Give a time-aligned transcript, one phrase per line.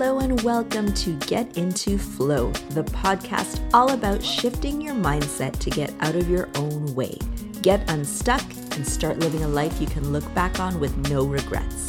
[0.00, 5.70] Hello, and welcome to Get Into Flow, the podcast all about shifting your mindset to
[5.70, 7.18] get out of your own way,
[7.62, 8.44] get unstuck,
[8.76, 11.88] and start living a life you can look back on with no regrets.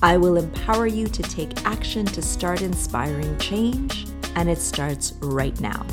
[0.00, 4.06] I will empower you to take action to start inspiring change,
[4.36, 5.84] and it starts right now.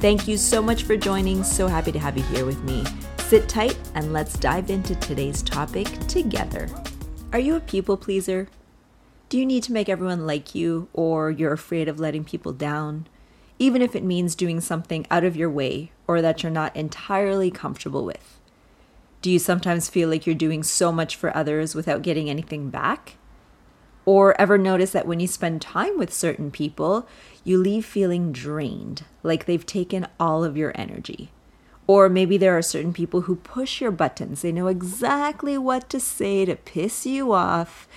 [0.00, 1.44] Thank you so much for joining.
[1.44, 2.86] So happy to have you here with me.
[3.18, 6.70] Sit tight and let's dive into today's topic together.
[7.34, 8.48] Are you a people pleaser?
[9.32, 13.06] Do you need to make everyone like you, or you're afraid of letting people down?
[13.58, 17.50] Even if it means doing something out of your way or that you're not entirely
[17.50, 18.38] comfortable with.
[19.22, 23.16] Do you sometimes feel like you're doing so much for others without getting anything back?
[24.04, 27.08] Or ever notice that when you spend time with certain people,
[27.42, 31.30] you leave feeling drained, like they've taken all of your energy?
[31.86, 34.42] Or maybe there are certain people who push your buttons.
[34.42, 37.88] They know exactly what to say to piss you off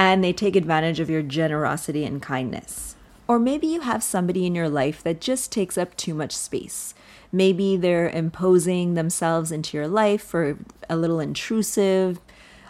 [0.00, 2.96] and they take advantage of your generosity and kindness.
[3.28, 6.94] Or maybe you have somebody in your life that just takes up too much space.
[7.30, 10.56] Maybe they're imposing themselves into your life or
[10.88, 12.18] a little intrusive.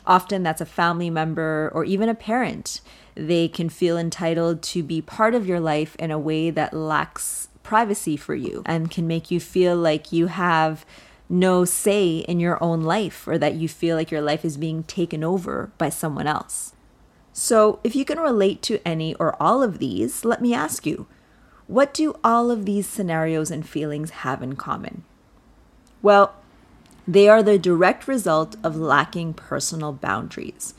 [0.08, 2.80] Often that's a family member or even a parent.
[3.14, 7.46] They can feel entitled to be part of your life in a way that lacks
[7.62, 10.84] privacy for you and can make you feel like you have
[11.28, 14.82] no say in your own life or that you feel like your life is being
[14.82, 16.72] taken over by someone else.
[17.32, 21.06] So, if you can relate to any or all of these, let me ask you
[21.66, 25.04] what do all of these scenarios and feelings have in common?
[26.02, 26.34] Well,
[27.06, 30.74] they are the direct result of lacking personal boundaries,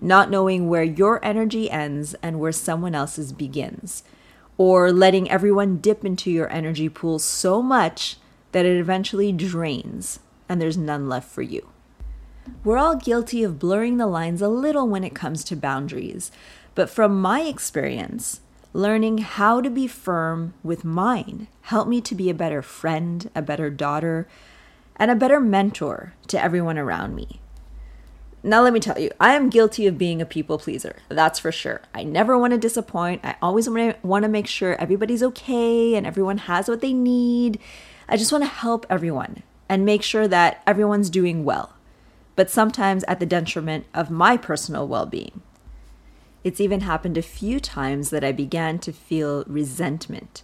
[0.00, 4.02] not knowing where your energy ends and where someone else's begins,
[4.58, 8.18] or letting everyone dip into your energy pool so much
[8.52, 11.70] that it eventually drains and there's none left for you.
[12.62, 16.30] We're all guilty of blurring the lines a little when it comes to boundaries,
[16.74, 18.40] but from my experience,
[18.72, 23.42] learning how to be firm with mine helped me to be a better friend, a
[23.42, 24.26] better daughter,
[24.96, 27.40] and a better mentor to everyone around me.
[28.42, 30.96] Now, let me tell you, I am guilty of being a people pleaser.
[31.08, 31.80] That's for sure.
[31.94, 33.24] I never want to disappoint.
[33.24, 37.58] I always want to make sure everybody's okay and everyone has what they need.
[38.06, 41.73] I just want to help everyone and make sure that everyone's doing well
[42.36, 45.42] but sometimes at the detriment of my personal well being.
[46.42, 50.42] It's even happened a few times that I began to feel resentment.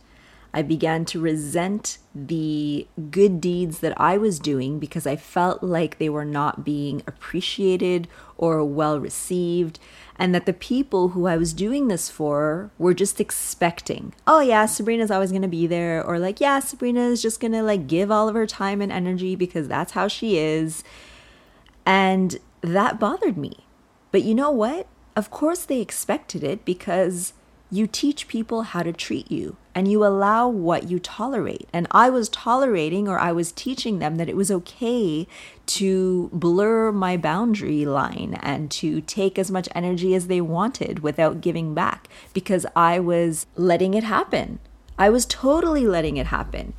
[0.53, 5.99] I began to resent the good deeds that I was doing because I felt like
[5.99, 9.79] they were not being appreciated or well received,
[10.17, 14.67] and that the people who I was doing this for were just expecting, oh, yeah,
[14.67, 18.29] Sabrina's always gonna be there, or like, yeah, Sabrina is just gonna like give all
[18.29, 20.83] of her time and energy because that's how she is
[21.87, 23.67] and that bothered me.
[24.11, 24.87] But you know what?
[25.17, 27.33] Of course, they expected it because
[27.71, 31.69] you teach people how to treat you and you allow what you tolerate.
[31.73, 35.29] And I was tolerating or I was teaching them that it was okay
[35.67, 41.41] to blur my boundary line and to take as much energy as they wanted without
[41.41, 44.59] giving back because I was letting it happen.
[44.99, 46.75] I was totally letting it happen.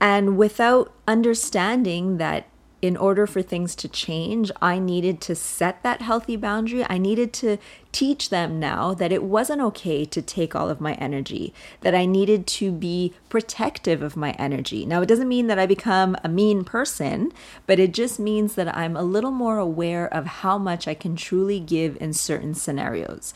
[0.00, 2.46] And without understanding that
[2.84, 6.84] in order for things to change, I needed to set that healthy boundary.
[6.86, 7.56] I needed to
[7.92, 12.04] teach them now that it wasn't okay to take all of my energy, that I
[12.04, 14.84] needed to be protective of my energy.
[14.84, 17.32] Now, it doesn't mean that I become a mean person,
[17.66, 21.16] but it just means that I'm a little more aware of how much I can
[21.16, 23.32] truly give in certain scenarios.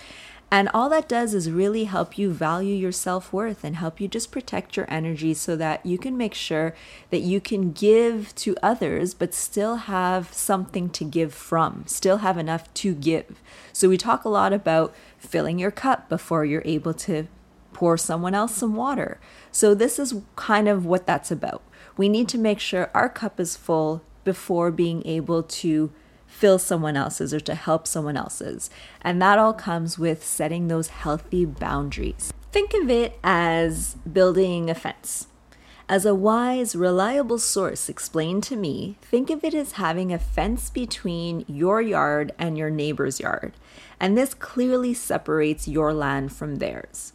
[0.51, 4.09] And all that does is really help you value your self worth and help you
[4.09, 6.75] just protect your energy so that you can make sure
[7.11, 12.39] that you can give to others, but still have something to give from, still have
[12.39, 13.43] enough to give.
[13.75, 17.29] So we talk a lot about filling your cup before you're able to
[17.75, 19.21] pour someone else some water.
[19.53, 21.63] So this is kind of what that's about.
[21.99, 25.93] We need to make sure our cup is full before being able to
[26.39, 28.71] fill someone else's or to help someone else's.
[29.03, 32.33] And that all comes with setting those healthy boundaries.
[32.53, 35.27] Think of it as building a fence.
[35.89, 40.71] As a wise, reliable source explained to me, think of it as having a fence
[40.71, 43.55] between your yard and your neighbor's yard.
[43.99, 47.15] And this clearly separates your land from theirs.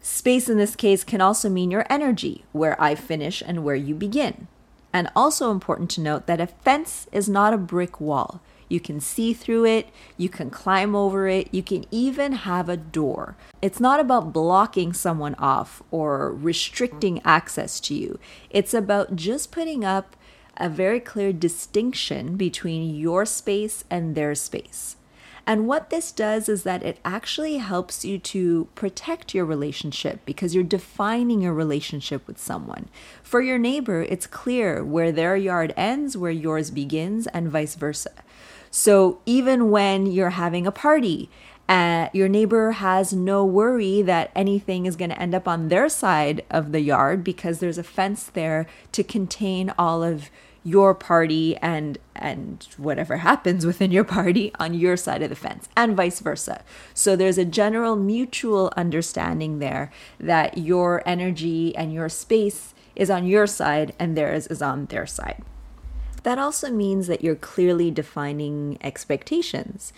[0.00, 3.94] Space in this case can also mean your energy, where I finish and where you
[3.94, 4.46] begin.
[4.92, 8.40] And also important to note that a fence is not a brick wall.
[8.68, 12.76] You can see through it, you can climb over it, you can even have a
[12.76, 13.36] door.
[13.60, 18.18] It's not about blocking someone off or restricting access to you.
[18.48, 20.16] It's about just putting up
[20.56, 24.96] a very clear distinction between your space and their space.
[25.46, 30.54] And what this does is that it actually helps you to protect your relationship because
[30.54, 32.88] you're defining your relationship with someone.
[33.22, 38.12] For your neighbor, it's clear where their yard ends, where yours begins, and vice versa.
[38.70, 41.28] So even when you're having a party,
[41.68, 45.88] uh, your neighbor has no worry that anything is going to end up on their
[45.88, 50.30] side of the yard because there's a fence there to contain all of
[50.64, 55.68] your party and and whatever happens within your party on your side of the fence
[55.76, 56.62] and vice versa.
[56.92, 63.26] So there's a general mutual understanding there that your energy and your space is on
[63.26, 65.42] your side and theirs is on their side.
[66.24, 69.94] That also means that you're clearly defining expectations.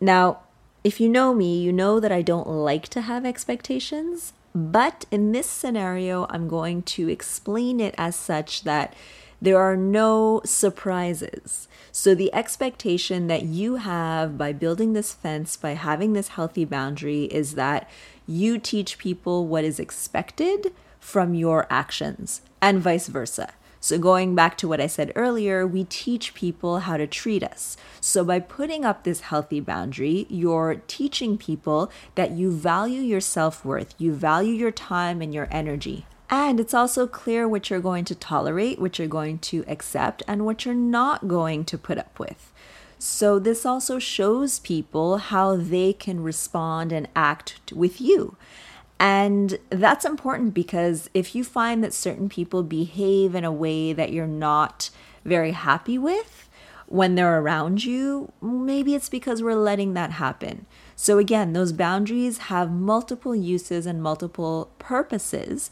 [0.00, 0.40] Now,
[0.84, 5.32] if you know me, you know that I don't like to have expectations, but in
[5.32, 8.94] this scenario, I'm going to explain it as such that
[9.40, 11.68] there are no surprises.
[11.92, 17.24] So, the expectation that you have by building this fence, by having this healthy boundary,
[17.24, 17.88] is that
[18.26, 23.52] you teach people what is expected from your actions and vice versa.
[23.80, 27.76] So, going back to what I said earlier, we teach people how to treat us.
[28.00, 33.64] So, by putting up this healthy boundary, you're teaching people that you value your self
[33.64, 36.06] worth, you value your time and your energy.
[36.28, 40.44] And it's also clear what you're going to tolerate, what you're going to accept, and
[40.44, 42.52] what you're not going to put up with.
[42.98, 48.36] So, this also shows people how they can respond and act with you.
[48.98, 54.12] And that's important because if you find that certain people behave in a way that
[54.12, 54.88] you're not
[55.24, 56.48] very happy with
[56.86, 60.64] when they're around you, maybe it's because we're letting that happen.
[60.94, 65.68] So, again, those boundaries have multiple uses and multiple purposes.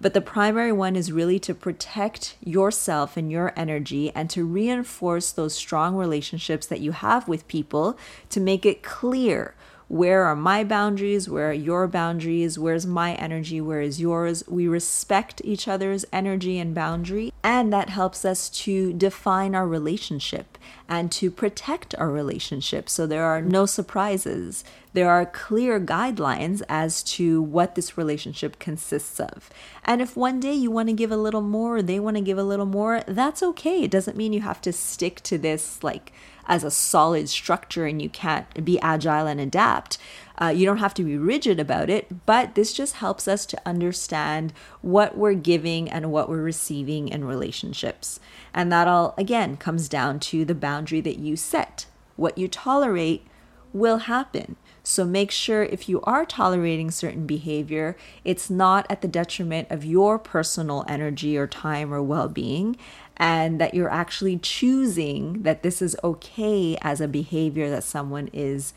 [0.00, 5.32] But the primary one is really to protect yourself and your energy and to reinforce
[5.32, 7.96] those strong relationships that you have with people
[8.30, 9.54] to make it clear
[9.88, 11.28] where are my boundaries?
[11.28, 12.58] Where are your boundaries?
[12.58, 13.60] Where's my energy?
[13.60, 14.42] Where is yours?
[14.48, 20.58] We respect each other's energy and boundary, and that helps us to define our relationship
[20.88, 22.88] and to protect our relationship.
[22.88, 24.64] So there are no surprises.
[24.92, 29.50] There are clear guidelines as to what this relationship consists of.
[29.84, 32.38] And if one day you want to give a little more, they want to give
[32.38, 33.82] a little more, that's okay.
[33.82, 36.12] It doesn't mean you have to stick to this like
[36.46, 39.98] as a solid structure and you can't be agile and adapt.
[40.40, 43.60] Uh, you don't have to be rigid about it, but this just helps us to
[43.66, 44.52] understand
[44.82, 48.20] what we're giving and what we're receiving in relationships.
[48.52, 51.86] And that all, again, comes down to the boundary that you set.
[52.16, 53.26] What you tolerate
[53.72, 54.56] will happen.
[54.82, 59.84] So make sure if you are tolerating certain behavior, it's not at the detriment of
[59.84, 62.76] your personal energy or time or well being,
[63.16, 68.74] and that you're actually choosing that this is okay as a behavior that someone is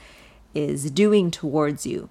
[0.56, 2.10] is doing towards you.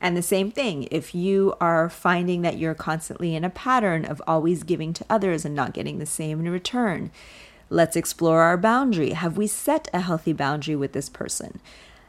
[0.00, 4.22] And the same thing, if you are finding that you're constantly in a pattern of
[4.26, 7.10] always giving to others and not getting the same in return,
[7.70, 9.10] let's explore our boundary.
[9.10, 11.60] Have we set a healthy boundary with this person?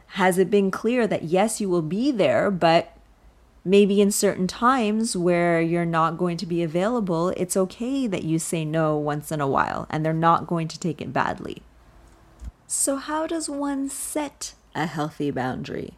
[0.08, 2.95] Has it been clear that yes, you will be there, but
[3.66, 8.38] maybe in certain times where you're not going to be available, it's okay that you
[8.38, 11.62] say no once in a while and they're not going to take it badly.
[12.68, 15.94] So, how does one set a healthy boundary?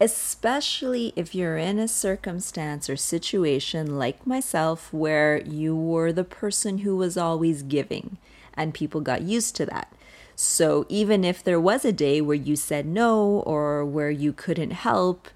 [0.00, 6.78] Especially if you're in a circumstance or situation like myself where you were the person
[6.78, 8.16] who was always giving
[8.54, 9.92] and people got used to that.
[10.34, 14.72] So, even if there was a day where you said no or where you couldn't
[14.72, 15.28] help,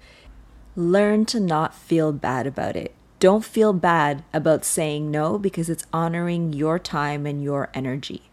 [0.75, 2.93] learn to not feel bad about it.
[3.19, 8.23] Don't feel bad about saying no because it's honoring your time and your energy.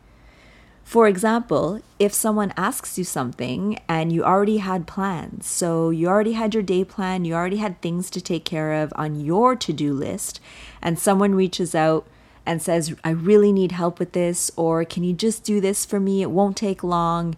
[0.82, 6.32] For example, if someone asks you something and you already had plans, so you already
[6.32, 9.72] had your day plan, you already had things to take care of on your to
[9.74, 10.40] do list,
[10.80, 12.06] and someone reaches out
[12.46, 16.00] and says, I really need help with this, or can you just do this for
[16.00, 16.22] me?
[16.22, 17.36] It won't take long.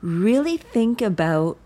[0.00, 1.58] Really think about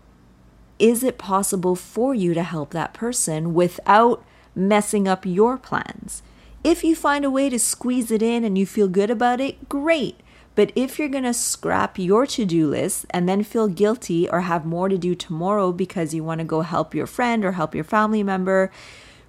[0.79, 4.23] is it possible for you to help that person without
[4.55, 6.23] messing up your plans?
[6.63, 9.69] If you find a way to squeeze it in and you feel good about it,
[9.69, 10.19] great.
[10.55, 14.41] But if you're going to scrap your to do list and then feel guilty or
[14.41, 17.73] have more to do tomorrow because you want to go help your friend or help
[17.73, 18.71] your family member,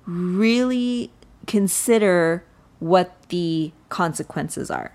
[0.06, 1.12] really
[1.46, 2.44] consider
[2.80, 4.92] what the consequences are.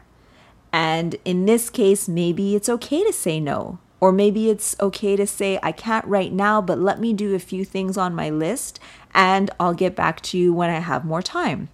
[0.73, 3.79] And in this case, maybe it's okay to say no.
[3.99, 7.39] Or maybe it's okay to say, I can't right now, but let me do a
[7.39, 8.79] few things on my list
[9.13, 11.69] and I'll get back to you when I have more time.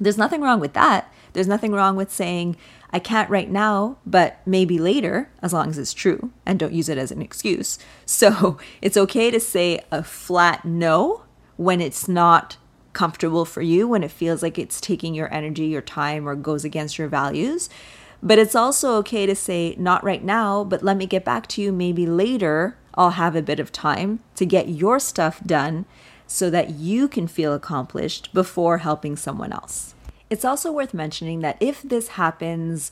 [0.00, 2.56] There's nothing wrong with that There's nothing wrong with saying,
[2.90, 6.90] I can't right now, but maybe later, as long as it's true, and don't use
[6.90, 7.78] it as an excuse.
[8.04, 11.22] So it's okay to say a flat no
[11.56, 12.56] when it's not
[12.92, 16.64] comfortable for you, when it feels like it's taking your energy, your time, or goes
[16.64, 17.70] against your values.
[18.22, 21.62] But it's also okay to say, not right now, but let me get back to
[21.62, 22.76] you maybe later.
[22.94, 25.86] I'll have a bit of time to get your stuff done
[26.26, 29.94] so that you can feel accomplished before helping someone else.
[30.30, 32.90] It's also worth mentioning that if this happens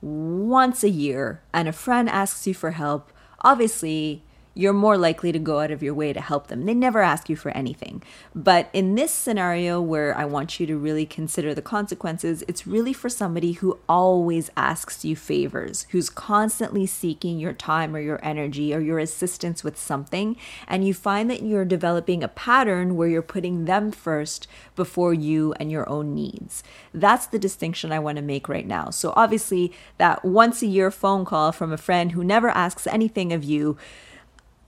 [0.00, 5.38] once a year and a friend asks you for help, obviously you're more likely to
[5.38, 6.66] go out of your way to help them.
[6.66, 8.02] They never ask you for anything.
[8.34, 12.92] But in this scenario where I want you to really consider the consequences, it's really
[12.92, 18.74] for somebody who always asks you favors, who's constantly seeking your time or your energy
[18.74, 20.36] or your assistance with something.
[20.68, 25.54] And you find that you're developing a pattern where you're putting them first before you
[25.54, 26.62] and your own needs.
[26.92, 28.90] That's the distinction I want to make right now.
[28.90, 33.32] So, obviously, that once a year phone call from a friend who never asks anything
[33.32, 33.76] of you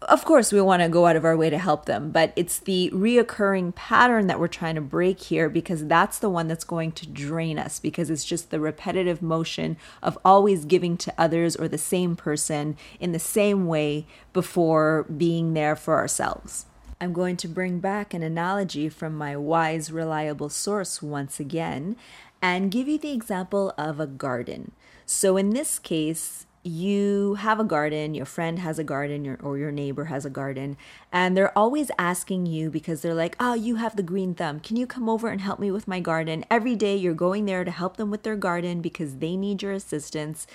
[0.09, 2.59] of course, we want to go out of our way to help them, but it's
[2.59, 6.93] the reoccurring pattern that we're trying to break here because that's the one that's going
[6.93, 11.69] to drain us because it's just the repetitive motion of always giving to others or
[11.69, 16.67] the same person in the same way before being there for ourselves.
[17.01, 21.97] I'm going to bring back an analogy from my wise, reliable source once again
[22.41, 24.73] and give you the example of a garden.
[25.07, 29.59] So, in this case, you have a garden, your friend has a garden, your, or
[29.59, 30.77] your neighbor has a garden,
[31.13, 34.61] and they're always asking you because they're like, Oh, you have the green thumb.
[34.61, 36.45] Can you come over and help me with my garden?
[36.51, 39.73] Every day you're going there to help them with their garden because they need your
[39.73, 40.47] assistance.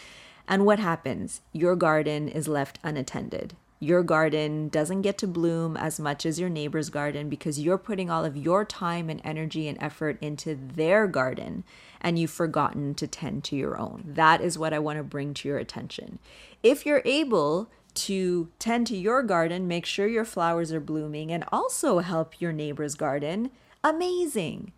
[0.47, 1.41] And what happens?
[1.53, 6.49] Your garden is left unattended your garden doesn't get to bloom as much as your
[6.49, 11.07] neighbor's garden because you're putting all of your time and energy and effort into their
[11.07, 11.63] garden
[12.01, 14.03] and you've forgotten to tend to your own.
[14.05, 16.19] That is what I want to bring to your attention.
[16.63, 21.43] If you're able to tend to your garden, make sure your flowers are blooming, and
[21.51, 23.51] also help your neighbor's garden,
[23.83, 24.71] amazing.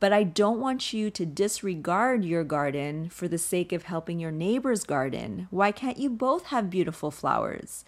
[0.00, 4.30] But I don't want you to disregard your garden for the sake of helping your
[4.30, 5.48] neighbor's garden.
[5.50, 7.84] Why can't you both have beautiful flowers?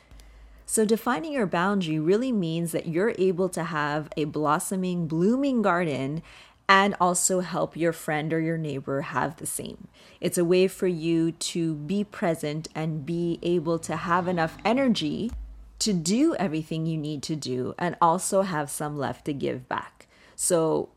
[0.66, 6.23] So, defining your boundary really means that you're able to have a blossoming, blooming garden
[6.70, 9.88] and also help your friend or your neighbor have the same.
[10.20, 15.32] It's a way for you to be present and be able to have enough energy
[15.80, 20.06] to do everything you need to do and also have some left to give back.
[20.36, 20.90] So,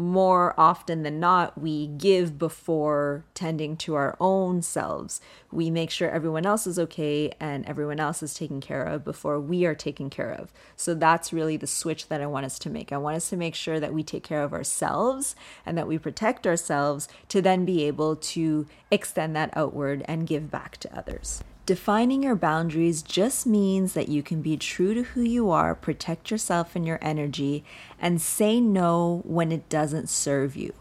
[0.00, 5.20] more often than not, we give before tending to our own selves.
[5.52, 9.38] We make sure everyone else is okay and everyone else is taken care of before
[9.38, 10.52] we are taken care of.
[10.76, 12.92] So that's really the switch that I want us to make.
[12.92, 15.98] I want us to make sure that we take care of ourselves and that we
[15.98, 21.44] protect ourselves to then be able to extend that outward and give back to others.
[21.70, 26.28] Defining your boundaries just means that you can be true to who you are, protect
[26.28, 27.62] yourself and your energy,
[28.00, 30.72] and say no when it doesn't serve you.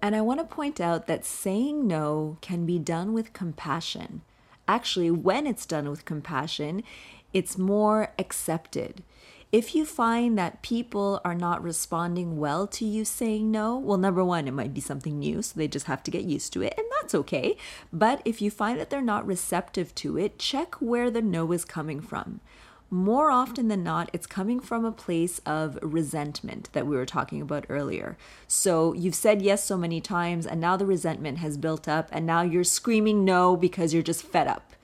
[0.00, 4.22] And I want to point out that saying no can be done with compassion.
[4.66, 6.84] Actually, when it's done with compassion,
[7.34, 9.02] it's more accepted.
[9.52, 14.24] If you find that people are not responding well to you saying no, well, number
[14.24, 16.74] one, it might be something new, so they just have to get used to it,
[16.78, 17.56] and that's okay.
[17.92, 21.64] But if you find that they're not receptive to it, check where the no is
[21.64, 22.38] coming from.
[22.92, 27.42] More often than not, it's coming from a place of resentment that we were talking
[27.42, 28.16] about earlier.
[28.46, 32.24] So you've said yes so many times, and now the resentment has built up, and
[32.24, 34.74] now you're screaming no because you're just fed up.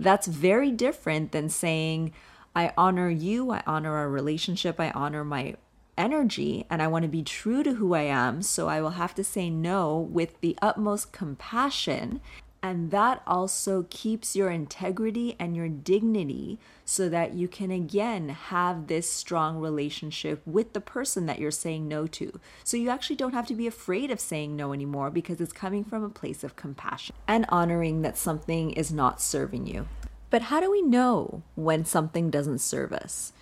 [0.00, 2.14] That's very different than saying,
[2.54, 5.56] I honor you, I honor our relationship, I honor my
[5.96, 8.42] energy, and I want to be true to who I am.
[8.42, 12.20] So I will have to say no with the utmost compassion.
[12.62, 18.86] And that also keeps your integrity and your dignity so that you can again have
[18.86, 22.40] this strong relationship with the person that you're saying no to.
[22.62, 25.84] So you actually don't have to be afraid of saying no anymore because it's coming
[25.84, 29.86] from a place of compassion and honoring that something is not serving you.
[30.30, 33.32] But how do we know when something doesn't serve us?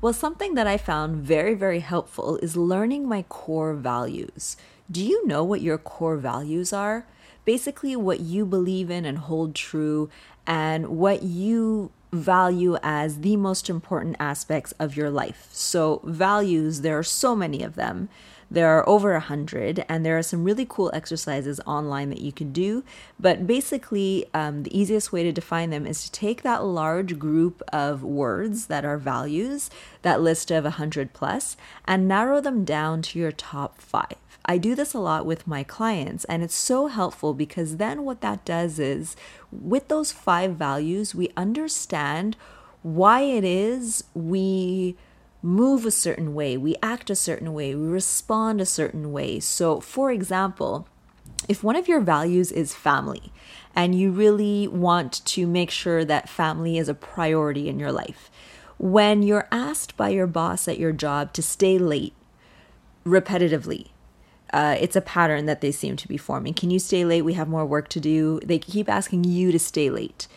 [0.00, 4.56] Well, something that I found very, very helpful is learning my core values.
[4.90, 7.06] Do you know what your core values are?
[7.44, 10.10] Basically, what you believe in and hold true,
[10.46, 15.48] and what you value as the most important aspects of your life.
[15.52, 18.08] So, values, there are so many of them.
[18.52, 22.32] There are over a hundred, and there are some really cool exercises online that you
[22.32, 22.84] can do.
[23.18, 27.62] But basically, um, the easiest way to define them is to take that large group
[27.72, 29.70] of words that are values,
[30.02, 31.56] that list of a hundred plus,
[31.86, 34.16] and narrow them down to your top five.
[34.44, 38.20] I do this a lot with my clients, and it's so helpful because then what
[38.20, 39.16] that does is
[39.50, 42.36] with those five values, we understand
[42.82, 44.94] why it is we
[45.42, 49.40] move a certain way, we act a certain way, we respond a certain way.
[49.40, 50.86] So, for example,
[51.48, 53.32] if one of your values is family
[53.74, 58.30] and you really want to make sure that family is a priority in your life,
[58.78, 62.14] when you're asked by your boss at your job to stay late
[63.04, 63.88] repetitively,
[64.52, 66.54] uh, it's a pattern that they seem to be forming.
[66.54, 67.22] Can you stay late?
[67.22, 68.38] We have more work to do.
[68.44, 70.28] They keep asking you to stay late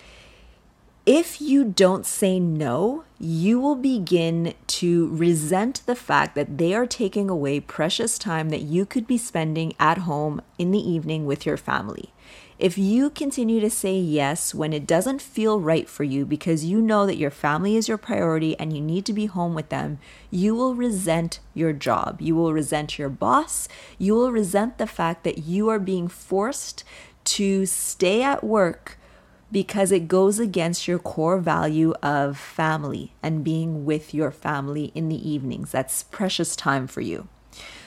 [1.06, 6.88] if you don't say no, you will begin to resent the fact that they are
[6.88, 11.46] taking away precious time that you could be spending at home in the evening with
[11.46, 12.12] your family.
[12.58, 16.82] If you continue to say yes when it doesn't feel right for you because you
[16.82, 20.00] know that your family is your priority and you need to be home with them,
[20.32, 22.22] you will resent your job.
[22.22, 23.68] You will resent your boss.
[24.00, 26.84] You will resent the fact that you are being forced
[27.26, 28.98] to stay at work
[29.52, 35.10] because it goes against your core value of family and being with your family in
[35.10, 35.72] the evenings.
[35.72, 37.28] That's precious time for you.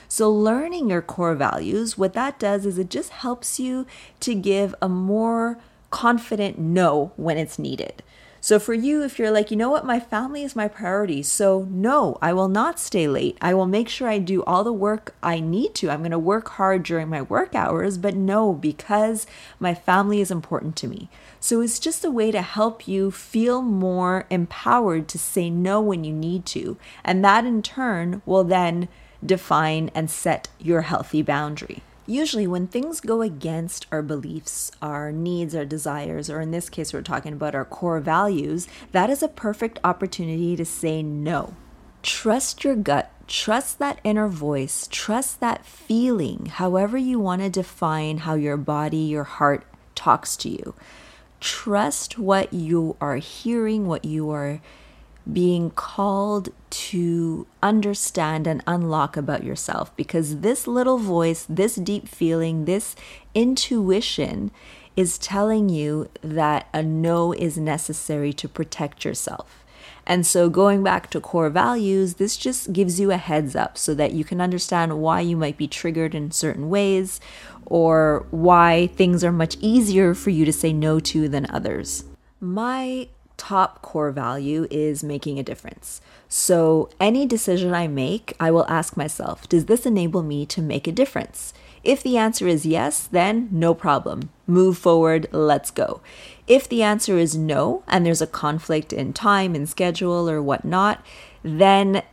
[0.07, 3.85] So, learning your core values, what that does is it just helps you
[4.21, 5.59] to give a more
[5.91, 8.01] confident no when it's needed.
[8.41, 11.23] So for you, if you're like, you know what, my family is my priority.
[11.23, 13.37] So no, I will not stay late.
[13.41, 15.89] I will make sure I do all the work I need to.
[15.89, 19.27] I'm going to work hard during my work hours, but no, because
[19.59, 21.09] my family is important to me.
[21.39, 26.03] So it's just a way to help you feel more empowered to say no when
[26.03, 26.77] you need to.
[27.03, 28.87] And that in turn will then
[29.25, 31.83] define and set your healthy boundary.
[32.09, 36.91] Usually, when things go against our beliefs, our needs, our desires, or in this case,
[36.91, 41.53] we're talking about our core values, that is a perfect opportunity to say no.
[42.01, 48.17] Trust your gut, trust that inner voice, trust that feeling, however you want to define
[48.17, 49.63] how your body, your heart
[49.93, 50.73] talks to you.
[51.39, 54.61] Trust what you are hearing, what you are
[55.33, 62.65] being called to understand and unlock about yourself because this little voice, this deep feeling,
[62.65, 62.95] this
[63.33, 64.51] intuition
[64.95, 69.63] is telling you that a no is necessary to protect yourself.
[70.05, 73.93] And so, going back to core values, this just gives you a heads up so
[73.93, 77.21] that you can understand why you might be triggered in certain ways
[77.65, 82.05] or why things are much easier for you to say no to than others.
[82.39, 83.07] My
[83.39, 86.01] top core value is making a difference.
[86.27, 90.87] So, any decision I make, I will ask myself, does this enable me to make
[90.87, 91.53] a difference?
[91.83, 94.29] If the answer is yes, then no problem.
[94.45, 96.01] Move forward, let's go.
[96.45, 101.03] If the answer is no, and there's a conflict in time and schedule or whatnot,
[101.41, 102.03] then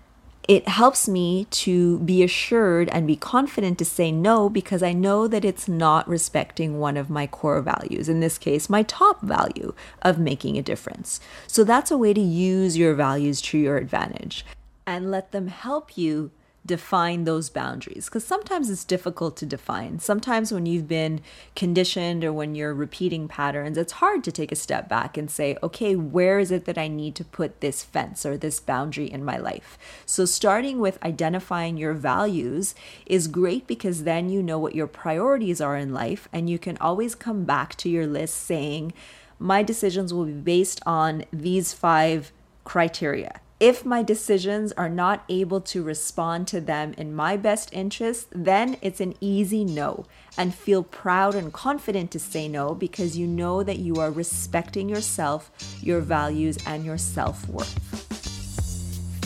[0.48, 5.26] it helps me to be assured and be confident to say no because I know
[5.26, 9.74] that it's not respecting one of my core values, in this case, my top value
[10.02, 11.20] of making a difference.
[11.46, 14.44] So that's a way to use your values to your advantage
[14.86, 16.30] and let them help you
[16.66, 19.98] define those boundaries because sometimes it's difficult to define.
[19.98, 21.20] Sometimes when you've been
[21.54, 25.56] conditioned or when you're repeating patterns, it's hard to take a step back and say,
[25.62, 29.24] okay, where is it that I need to put this fence or this boundary in
[29.24, 29.78] my life?
[30.04, 32.74] So starting with identifying your values
[33.06, 36.76] is great because then you know what your priorities are in life and you can
[36.78, 38.92] always come back to your list saying,
[39.38, 42.32] my decisions will be based on these five
[42.64, 48.28] criteria if my decisions are not able to respond to them in my best interest,
[48.30, 50.04] then it's an easy no.
[50.36, 54.90] And feel proud and confident to say no because you know that you are respecting
[54.90, 57.96] yourself, your values, and your self worth.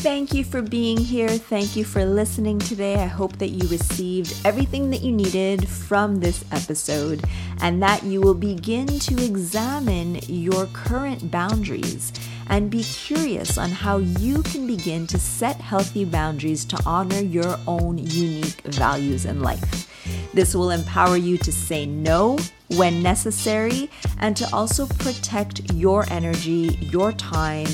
[0.01, 1.29] Thank you for being here.
[1.29, 2.95] Thank you for listening today.
[2.95, 7.23] I hope that you received everything that you needed from this episode
[7.61, 12.13] and that you will begin to examine your current boundaries
[12.51, 17.57] and be curious on how you can begin to set healthy boundaries to honor your
[17.67, 19.87] own unique values in life.
[20.35, 22.39] This will empower you to say no
[22.77, 27.69] when necessary and to also protect your energy, your time,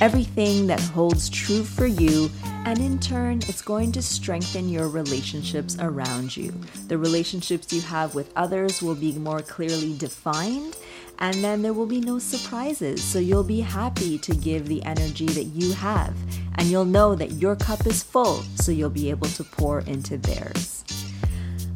[0.00, 2.30] everything that holds true for you.
[2.64, 6.52] And in turn, it's going to strengthen your relationships around you.
[6.88, 10.76] The relationships you have with others will be more clearly defined,
[11.20, 13.02] and then there will be no surprises.
[13.02, 16.14] So you'll be happy to give the energy that you have,
[16.56, 20.18] and you'll know that your cup is full, so you'll be able to pour into
[20.18, 20.84] theirs.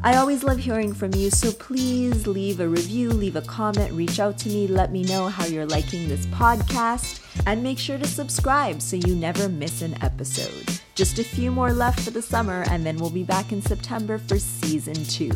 [0.03, 4.19] I always love hearing from you, so please leave a review, leave a comment, reach
[4.19, 8.05] out to me, let me know how you're liking this podcast, and make sure to
[8.05, 10.79] subscribe so you never miss an episode.
[10.93, 14.19] Just a few more left for the summer, and then we'll be back in September
[14.19, 15.31] for season two.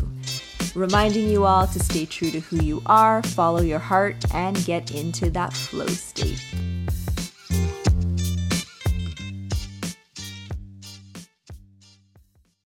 [0.74, 4.92] Reminding you all to stay true to who you are, follow your heart, and get
[4.94, 6.40] into that flow state.